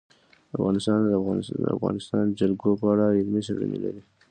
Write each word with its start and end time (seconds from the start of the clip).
افغانستان 0.55 0.97
د 1.01 1.07
د 1.63 1.65
افغانستان 1.75 2.23
جلکو 2.39 2.69
په 2.79 2.85
اړه 2.93 3.05
علمي 3.17 3.41
څېړنې 3.47 3.79
لري. 3.85 4.01